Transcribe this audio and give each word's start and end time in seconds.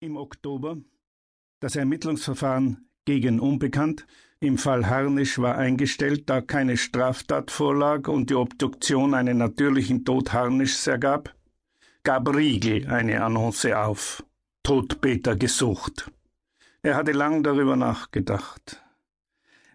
Im 0.00 0.16
Oktober 0.16 0.76
das 1.58 1.74
Ermittlungsverfahren 1.74 2.88
gegen 3.04 3.40
Unbekannt 3.40 4.06
im 4.38 4.56
Fall 4.56 4.88
Harnisch 4.88 5.40
war 5.40 5.58
eingestellt, 5.58 6.30
da 6.30 6.40
keine 6.40 6.76
Straftat 6.76 7.50
vorlag 7.50 8.06
und 8.06 8.30
die 8.30 8.36
Obduktion 8.36 9.12
einen 9.14 9.38
natürlichen 9.38 10.04
Tod 10.04 10.32
Harnischs 10.32 10.86
ergab, 10.86 11.34
gab 12.04 12.32
Riegel 12.32 12.86
eine 12.86 13.24
Annonce 13.24 13.72
auf. 13.74 14.22
Todbeter 14.62 15.34
gesucht. 15.34 16.12
Er 16.82 16.94
hatte 16.94 17.10
lang 17.10 17.42
darüber 17.42 17.74
nachgedacht. 17.74 18.80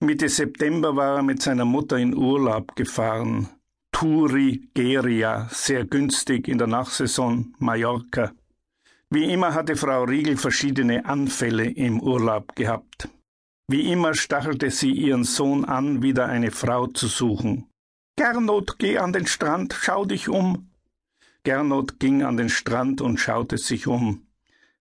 Mitte 0.00 0.28
September 0.28 0.96
war 0.96 1.18
er 1.18 1.22
mit 1.22 1.42
seiner 1.42 1.64
Mutter 1.64 1.96
in 1.96 2.16
Urlaub 2.16 2.74
gefahren. 2.74 3.48
Turi 3.92 4.68
Geria, 4.74 5.48
sehr 5.52 5.84
günstig 5.84 6.48
in 6.48 6.58
der 6.58 6.66
Nachsaison 6.66 7.54
Mallorca. 7.58 8.32
Wie 9.10 9.32
immer 9.32 9.54
hatte 9.54 9.74
Frau 9.74 10.04
Riegel 10.04 10.36
verschiedene 10.36 11.06
Anfälle 11.06 11.64
im 11.64 12.00
Urlaub 12.00 12.54
gehabt. 12.54 13.08
Wie 13.66 13.90
immer 13.90 14.12
stachelte 14.14 14.70
sie 14.70 14.92
ihren 14.92 15.24
Sohn 15.24 15.64
an, 15.64 16.02
wieder 16.02 16.26
eine 16.26 16.50
Frau 16.50 16.88
zu 16.88 17.06
suchen. 17.06 17.66
Gernot, 18.16 18.78
geh 18.78 18.98
an 18.98 19.14
den 19.14 19.26
Strand, 19.26 19.74
schau 19.80 20.04
dich 20.04 20.28
um. 20.28 20.70
Gernot 21.42 21.98
ging 21.98 22.22
an 22.22 22.36
den 22.36 22.50
Strand 22.50 23.00
und 23.00 23.18
schaute 23.18 23.56
sich 23.56 23.86
um. 23.86 24.26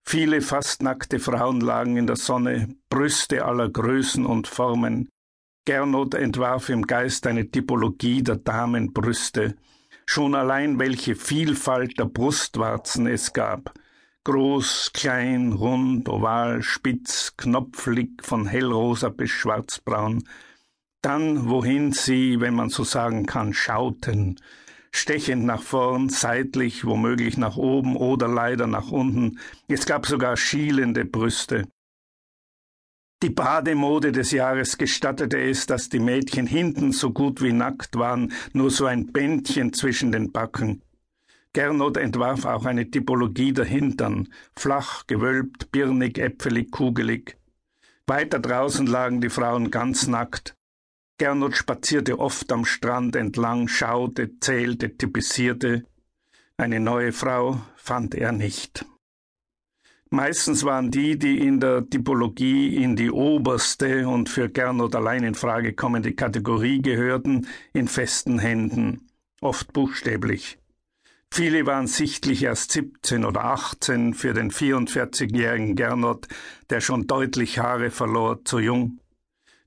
Viele 0.04 0.42
fast 0.42 0.84
nackte 0.84 1.20
Frauen 1.20 1.62
lagen 1.62 1.96
in 1.96 2.08
der 2.08 2.18
Sonne, 2.18 2.76
Brüste 2.90 3.46
aller 3.46 3.70
Größen 3.70 4.26
und 4.26 4.48
Formen. 4.48 5.08
Gernot 5.64 6.16
entwarf 6.16 6.68
im 6.68 6.82
Geist 6.82 7.28
eine 7.28 7.50
Typologie 7.50 8.24
der 8.24 8.36
Damenbrüste. 8.36 9.56
Schon 10.06 10.36
allein 10.36 10.80
welche 10.80 11.16
Vielfalt 11.16 11.98
der 11.98 12.06
Brustwarzen 12.06 13.08
es 13.08 13.32
gab– 13.32 13.74
groß, 14.28 14.92
klein, 14.92 15.54
rund, 15.54 16.10
oval, 16.10 16.62
spitz, 16.62 17.34
knopflig, 17.38 18.10
von 18.22 18.46
hellrosa 18.46 19.08
bis 19.08 19.32
schwarzbraun, 19.32 20.28
dann 21.02 21.48
wohin 21.48 21.94
sie, 21.94 22.42
wenn 22.42 22.54
man 22.54 22.70
so 22.70 22.84
sagen 22.84 23.26
kann, 23.26 23.54
schauten, 23.54 24.38
stechend 24.92 25.46
nach 25.46 25.62
vorn, 25.62 26.10
seitlich, 26.10 26.84
womöglich 26.84 27.38
nach 27.38 27.56
oben 27.56 27.96
oder 27.96 28.28
leider 28.28 28.68
nach 28.68 28.92
unten, 28.92 29.40
es 29.70 29.86
gab 29.86 30.06
sogar 30.06 30.36
schielende 30.36 31.06
Brüste. 31.06 31.64
Die 33.24 33.30
Bademode 33.30 34.12
des 34.12 34.32
Jahres 34.32 34.78
gestattete 34.78 35.40
es, 35.40 35.68
dass 35.68 35.88
die 35.88 36.00
Mädchen 36.00 36.48
hinten 36.48 36.92
so 36.92 37.12
gut 37.12 37.42
wie 37.42 37.54
nackt 37.54 37.96
waren, 37.96 38.34
nur 38.52 38.72
so 38.72 38.88
ein 38.88 39.08
Bändchen 39.14 39.72
zwischen 39.72 40.12
den 40.12 40.34
Backen. 40.34 40.82
Gernot 41.58 41.98
entwarf 41.98 42.46
auch 42.46 42.66
eine 42.66 42.92
Typologie 42.92 43.52
der 43.52 43.66
Hintern, 43.66 44.28
flach, 44.56 45.08
gewölbt, 45.08 45.72
birnig, 45.72 46.20
äpfelig, 46.20 46.70
kugelig. 46.70 47.36
Weiter 48.06 48.38
draußen 48.38 48.86
lagen 48.86 49.22
die 49.22 49.32
Frauen 49.32 49.72
ganz 49.72 50.06
nackt. 50.06 50.56
Gernot 51.18 51.56
spazierte 51.56 52.20
oft 52.20 52.52
am 52.52 52.64
Strand 52.64 53.16
entlang, 53.16 53.68
schaute, 53.68 54.40
zählte, 54.40 54.98
typisierte. 54.98 55.84
Eine 56.58 56.80
neue 56.80 57.12
Frau 57.12 57.60
fand 57.76 58.14
er 58.14 58.34
nicht. 58.34 58.86
Meistens 60.12 60.64
waren 60.64 60.92
die, 60.92 61.18
die 61.18 61.40
in 61.40 61.60
der 61.60 61.90
Typologie 61.90 62.76
in 62.76 62.96
die 62.96 63.10
oberste 63.10 64.08
und 64.08 64.30
für 64.30 64.48
Gernot 64.48 64.94
allein 64.96 65.24
in 65.24 65.34
Frage 65.34 65.74
kommende 65.74 66.14
Kategorie 66.14 66.84
gehörten, 66.84 67.48
in 67.74 67.88
festen 67.88 68.38
Händen, 68.38 69.08
oft 69.42 69.74
buchstäblich. 69.74 70.60
Viele 71.32 71.66
waren 71.66 71.88
sichtlich 71.88 72.44
erst 72.44 72.72
17 72.72 73.26
oder 73.26 73.46
18 73.46 74.14
für 74.14 74.34
den 74.34 74.52
44-jährigen 74.52 75.76
Gernot, 75.76 76.28
der 76.70 76.82
schon 76.82 77.06
deutlich 77.06 77.60
Haare 77.60 77.92
verlor, 77.92 78.44
zu 78.44 78.60
jung. 78.60 79.00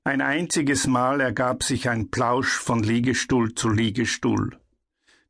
Ein 0.03 0.21
einziges 0.21 0.87
Mal 0.87 1.21
ergab 1.21 1.63
sich 1.63 1.87
ein 1.87 2.09
Plausch 2.09 2.57
von 2.57 2.81
Liegestuhl 2.81 3.53
zu 3.53 3.69
Liegestuhl. 3.69 4.57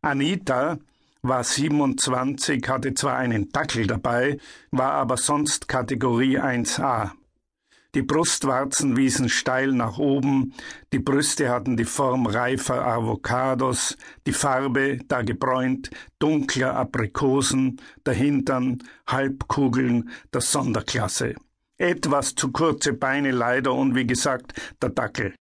Anita 0.02 0.80
war 1.22 1.44
27, 1.44 2.68
hatte 2.68 2.94
zwar 2.94 3.18
einen 3.18 3.50
Dackel 3.50 3.86
dabei, 3.86 4.38
war 4.72 4.94
aber 4.94 5.18
sonst 5.18 5.68
Kategorie 5.68 6.40
1a. 6.40 7.12
Die 7.94 8.04
Brustwarzen 8.04 8.96
wiesen 8.96 9.28
steil 9.28 9.74
nach 9.74 9.98
oben, 9.98 10.54
die 10.94 11.00
Brüste 11.00 11.50
hatten 11.50 11.76
die 11.76 11.84
Form 11.84 12.26
reifer 12.26 12.86
Avocados, 12.86 13.98
die 14.26 14.32
Farbe, 14.32 15.00
da 15.10 15.24
gebräunt, 15.24 15.90
dunkler 16.18 16.74
Aprikosen, 16.78 17.82
der 18.06 18.16
Halbkugeln 19.08 20.10
der 20.34 20.40
Sonderklasse. 20.40 21.36
Etwas 21.78 22.36
zu 22.36 22.54
kurze 22.54 22.94
Beine 22.94 23.32
leider 23.32 23.74
und 23.74 23.94
wie 23.94 24.08
gesagt 24.08 24.54
der 24.82 24.92
Dackel. 24.92 25.36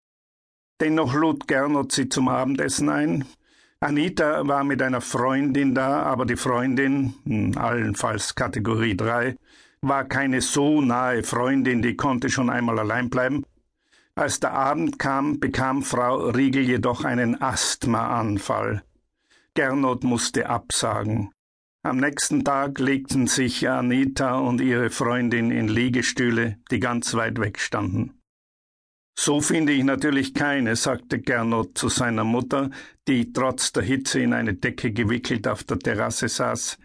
Dennoch 0.81 1.15
lud 1.15 1.47
Gernot 1.47 1.93
sie 1.93 2.09
zum 2.09 2.27
Abendessen 2.29 2.89
ein. 2.89 3.27
Anita 3.79 4.49
war 4.49 4.65
mit 4.65 4.83
einer 4.83 5.01
Freundin 5.01 5.75
da, 5.75 6.03
aber 6.03 6.27
die 6.27 6.37
Freundin, 6.37 7.15
hm, 7.25 7.57
allenfalls 7.57 8.35
Kategorie 8.35 8.97
3, 8.97 9.37
war 9.83 10.05
keine 10.05 10.41
so 10.41 10.81
nahe 10.81 11.23
Freundin, 11.23 11.83
die 11.83 11.97
konnte 11.97 12.29
schon 12.29 12.51
einmal 12.51 12.79
allein 12.79 13.11
bleiben. 13.11 13.45
Als 14.15 14.41
der 14.41 14.53
Abend 14.53 14.99
kam, 14.99 15.41
bekam 15.41 15.83
Frau 15.83 16.29
Riegel 16.31 16.65
jedoch 16.65 17.05
einen 17.05 17.41
Asthmaanfall. 17.41 18.83
Gernot 19.55 20.05
musste 20.05 20.49
absagen. 20.49 21.31
Am 21.83 21.97
nächsten 21.97 22.45
Tag 22.45 22.79
legten 22.79 23.27
sich 23.27 23.67
Anita 23.69 24.39
und 24.39 24.61
ihre 24.61 24.91
Freundin 24.91 25.51
in 25.51 25.69
Liegestühle, 25.69 26.59
die 26.71 26.79
ganz 26.79 27.15
weit 27.15 27.41
weg 27.41 27.59
standen. 27.59 28.21
So 29.19 29.41
finde 29.41 29.73
ich 29.73 29.85
natürlich 29.85 30.35
keine, 30.35 30.77
sagte 30.77 31.21
Gernot 31.21 31.79
zu 31.79 31.89
seiner 31.89 32.25
Mutter, 32.25 32.71
die 33.09 33.33
trotz 33.33 33.73
der 33.73 33.83
Hitze 33.83 34.21
in 34.21 34.35
eine 34.35 34.55
Decke 34.55 34.93
gewickelt 34.93 35.49
auf 35.49 35.65
der 35.65 35.79
Terrasse 35.79 36.29
saß. 36.29 36.79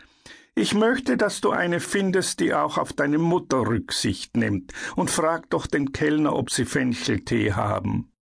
Ich 0.57 0.73
möchte, 0.73 1.17
dass 1.17 1.41
du 1.41 1.51
eine 1.51 1.81
findest, 1.81 2.39
die 2.39 2.53
auch 2.53 2.77
auf 2.77 2.93
deine 2.93 3.17
Mutter 3.17 3.67
Rücksicht 3.67 4.38
nimmt, 4.38 4.71
und 4.95 5.11
frag 5.11 5.49
doch 5.49 5.67
den 5.67 5.91
Kellner, 5.91 6.33
ob 6.33 6.49
sie 6.49 6.63
Fencheltee 6.63 7.51
haben. 7.51 8.13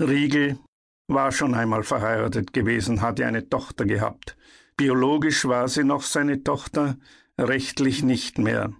Riegel 0.00 0.58
war 1.06 1.32
schon 1.32 1.54
einmal 1.54 1.82
verheiratet 1.82 2.54
gewesen, 2.54 3.02
hatte 3.02 3.26
eine 3.26 3.48
Tochter 3.48 3.84
gehabt. 3.84 4.36
Biologisch 4.78 5.44
war 5.44 5.68
sie 5.68 5.84
noch 5.84 6.02
seine 6.02 6.42
Tochter, 6.42 6.96
rechtlich 7.38 8.02
nicht 8.02 8.38
mehr. 8.38 8.72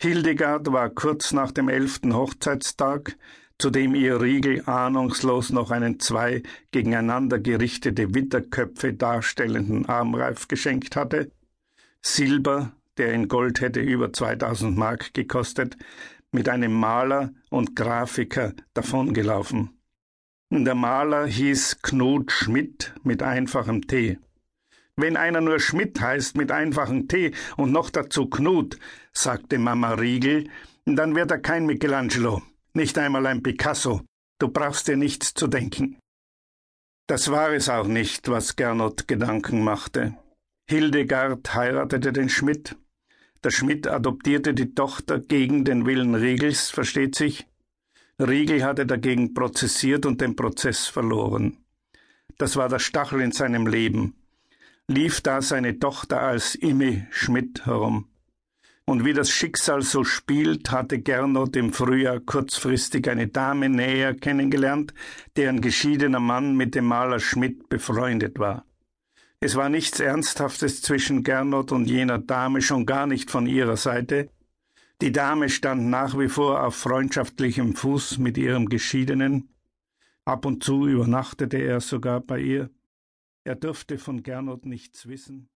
Hildegard 0.00 0.72
war 0.72 0.88
kurz 0.90 1.32
nach 1.32 1.52
dem 1.52 1.68
elften 1.68 2.14
Hochzeitstag 2.14 3.16
zu 3.58 3.70
dem 3.70 3.94
ihr 3.94 4.20
Riegel 4.20 4.62
ahnungslos 4.66 5.50
noch 5.50 5.70
einen 5.70 5.98
zwei 5.98 6.42
gegeneinander 6.72 7.38
gerichtete 7.38 8.14
Witterköpfe 8.14 8.92
darstellenden 8.92 9.86
Armreif 9.86 10.48
geschenkt 10.48 10.96
hatte, 10.96 11.30
Silber, 12.02 12.72
der 12.98 13.12
in 13.12 13.28
Gold 13.28 13.60
hätte 13.60 13.80
über 13.80 14.12
2000 14.12 14.76
Mark 14.76 15.14
gekostet, 15.14 15.76
mit 16.32 16.48
einem 16.48 16.72
Maler 16.72 17.32
und 17.50 17.74
Grafiker 17.74 18.52
davongelaufen. 18.74 19.70
Der 20.50 20.74
Maler 20.74 21.26
hieß 21.26 21.82
Knut 21.82 22.30
Schmidt 22.30 22.94
mit 23.02 23.22
einfachem 23.22 23.86
T. 23.86 24.18
Wenn 24.96 25.16
einer 25.16 25.40
nur 25.40 25.60
Schmidt 25.60 26.00
heißt 26.00 26.36
mit 26.36 26.52
einfachem 26.52 27.08
T 27.08 27.32
und 27.56 27.72
noch 27.72 27.90
dazu 27.90 28.28
Knut, 28.28 28.78
sagte 29.12 29.58
Mama 29.58 29.94
Riegel, 29.94 30.48
dann 30.84 31.14
wird 31.14 31.30
er 31.30 31.38
kein 31.38 31.66
Michelangelo 31.66 32.42
nicht 32.76 32.98
einmal 32.98 33.26
ein 33.26 33.42
Picasso. 33.42 34.02
Du 34.38 34.48
brauchst 34.48 34.86
dir 34.86 34.96
nichts 34.96 35.34
zu 35.34 35.48
denken. 35.48 35.98
Das 37.08 37.30
war 37.30 37.52
es 37.52 37.68
auch 37.68 37.86
nicht, 37.86 38.28
was 38.28 38.56
Gernot 38.56 39.08
Gedanken 39.08 39.64
machte. 39.64 40.16
Hildegard 40.68 41.54
heiratete 41.54 42.12
den 42.12 42.28
Schmidt. 42.28 42.76
Der 43.44 43.50
Schmidt 43.50 43.86
adoptierte 43.86 44.54
die 44.54 44.74
Tochter 44.74 45.20
gegen 45.20 45.64
den 45.64 45.86
Willen 45.86 46.14
Riegels, 46.14 46.70
versteht 46.70 47.14
sich. 47.14 47.46
Riegel 48.18 48.64
hatte 48.64 48.86
dagegen 48.86 49.34
prozessiert 49.34 50.04
und 50.04 50.20
den 50.20 50.36
Prozess 50.36 50.86
verloren. 50.86 51.58
Das 52.38 52.56
war 52.56 52.68
der 52.68 52.78
Stachel 52.78 53.20
in 53.20 53.32
seinem 53.32 53.66
Leben. 53.66 54.14
Lief 54.88 55.20
da 55.20 55.42
seine 55.42 55.78
Tochter 55.78 56.20
als 56.20 56.54
Immi 56.54 57.06
Schmidt 57.10 57.66
herum. 57.66 58.08
Und 58.88 59.04
wie 59.04 59.12
das 59.12 59.30
Schicksal 59.30 59.82
so 59.82 60.04
spielt, 60.04 60.70
hatte 60.70 61.00
Gernot 61.00 61.56
im 61.56 61.72
Frühjahr 61.72 62.20
kurzfristig 62.20 63.08
eine 63.10 63.26
Dame 63.26 63.68
näher 63.68 64.14
kennengelernt, 64.14 64.94
deren 65.34 65.60
geschiedener 65.60 66.20
Mann 66.20 66.56
mit 66.56 66.76
dem 66.76 66.84
Maler 66.84 67.18
Schmidt 67.18 67.68
befreundet 67.68 68.38
war. 68.38 68.64
Es 69.40 69.56
war 69.56 69.68
nichts 69.68 69.98
Ernsthaftes 69.98 70.82
zwischen 70.82 71.24
Gernot 71.24 71.72
und 71.72 71.90
jener 71.90 72.18
Dame, 72.18 72.62
schon 72.62 72.86
gar 72.86 73.08
nicht 73.08 73.28
von 73.28 73.48
ihrer 73.48 73.76
Seite. 73.76 74.30
Die 75.02 75.10
Dame 75.10 75.48
stand 75.48 75.86
nach 75.86 76.16
wie 76.16 76.28
vor 76.28 76.64
auf 76.64 76.76
freundschaftlichem 76.76 77.74
Fuß 77.74 78.18
mit 78.18 78.38
ihrem 78.38 78.68
Geschiedenen. 78.68 79.48
Ab 80.24 80.46
und 80.46 80.62
zu 80.62 80.86
übernachtete 80.86 81.58
er 81.58 81.80
sogar 81.80 82.20
bei 82.20 82.38
ihr. 82.38 82.70
Er 83.42 83.56
durfte 83.56 83.98
von 83.98 84.22
Gernot 84.22 84.64
nichts 84.64 85.08
wissen. 85.08 85.48